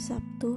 Sabtu 0.00 0.56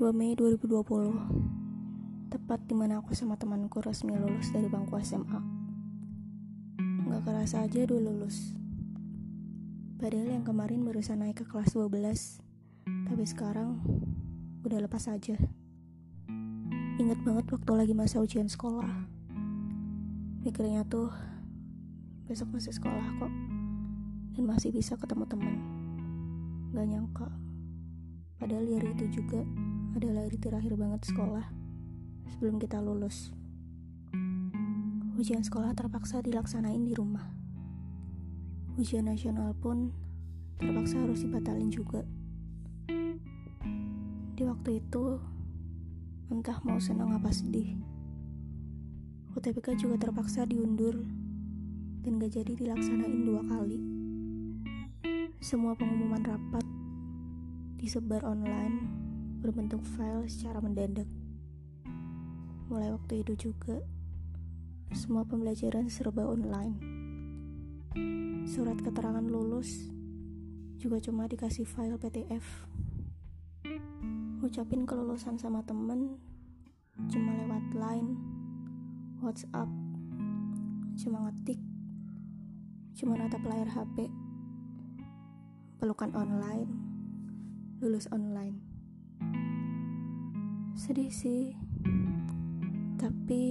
2 0.00 0.08
Mei 0.16 0.32
2020 0.32 2.32
Tepat 2.32 2.64
di 2.64 2.72
mana 2.72 3.04
aku 3.04 3.12
sama 3.12 3.36
temanku 3.36 3.84
resmi 3.84 4.16
lulus 4.16 4.48
dari 4.56 4.72
bangku 4.72 4.96
SMA 5.04 5.36
Gak 7.12 7.28
kerasa 7.28 7.68
aja 7.68 7.84
dua 7.84 8.00
lulus. 8.00 8.56
Padahal 10.00 10.32
yang 10.32 10.48
kemarin 10.48 10.80
barusan 10.80 11.20
naik 11.20 11.36
ke 11.36 11.44
kelas 11.44 11.76
12 11.76 13.12
Tapi 13.12 13.24
sekarang 13.28 13.84
udah 14.64 14.80
lepas 14.80 15.12
aja. 15.12 15.36
Ingat 17.04 17.20
banget 17.28 17.52
waktu 17.52 17.72
lagi 17.76 17.92
masa 17.92 18.24
ujian 18.24 18.48
sekolah. 18.48 18.88
Mikirnya 20.40 20.88
tuh 20.88 21.12
besok 22.24 22.56
masih 22.56 22.72
sekolah 22.72 23.12
kok. 23.20 23.32
Dan 24.32 24.48
masih 24.48 24.72
bisa 24.72 24.96
ketemu 24.96 25.28
teman 25.28 25.60
Gak 26.72 26.88
nyangka 26.88 27.51
Padahal 28.42 28.74
hari 28.74 28.90
itu 28.98 29.22
juga 29.22 29.46
adalah 29.94 30.26
hari 30.26 30.34
terakhir 30.34 30.74
banget 30.74 31.06
sekolah 31.06 31.46
sebelum 32.26 32.58
kita 32.58 32.82
lulus. 32.82 33.30
Ujian 35.14 35.46
sekolah 35.46 35.70
terpaksa 35.78 36.26
dilaksanain 36.26 36.82
di 36.82 36.90
rumah. 36.90 37.22
Ujian 38.74 39.06
nasional 39.06 39.54
pun 39.54 39.94
terpaksa 40.58 40.98
harus 41.06 41.22
dibatalin 41.22 41.70
juga. 41.70 42.02
Di 44.34 44.42
waktu 44.42 44.82
itu, 44.82 45.22
entah 46.26 46.58
mau 46.66 46.82
senang 46.82 47.14
apa 47.14 47.30
sedih. 47.30 47.78
UTBK 49.38 49.78
juga 49.78 50.02
terpaksa 50.02 50.50
diundur 50.50 50.98
dan 52.02 52.18
gak 52.18 52.42
jadi 52.42 52.58
dilaksanain 52.58 53.22
dua 53.22 53.46
kali. 53.46 53.78
Semua 55.38 55.78
pengumuman 55.78 56.26
rapat 56.26 56.71
disebar 57.82 58.22
online 58.22 58.86
berbentuk 59.42 59.82
file 59.82 60.30
secara 60.30 60.62
mendadak. 60.62 61.10
Mulai 62.70 62.94
waktu 62.94 63.26
itu 63.26 63.50
juga, 63.50 63.82
semua 64.94 65.26
pembelajaran 65.26 65.90
serba 65.90 66.30
online. 66.30 66.78
Surat 68.46 68.78
keterangan 68.78 69.26
lulus 69.26 69.90
juga 70.78 71.02
cuma 71.02 71.26
dikasih 71.26 71.66
file 71.66 71.98
PDF. 71.98 72.70
Ngucapin 74.38 74.86
kelulusan 74.86 75.42
sama 75.42 75.66
temen 75.66 76.22
cuma 77.10 77.34
lewat 77.34 77.66
line, 77.74 78.14
WhatsApp, 79.18 79.66
cuma 81.02 81.26
ngetik, 81.26 81.58
cuma 82.94 83.18
natap 83.18 83.42
layar 83.42 83.66
HP, 83.66 84.06
pelukan 85.82 86.14
online, 86.14 86.91
lulus 87.82 88.06
online. 88.14 88.62
Sedih 90.78 91.10
sih, 91.10 91.50
tapi 92.94 93.42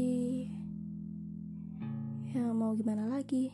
ya 2.32 2.48
mau 2.56 2.72
gimana 2.72 3.12
lagi? 3.12 3.52